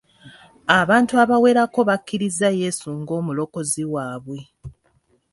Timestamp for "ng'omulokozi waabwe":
2.99-4.39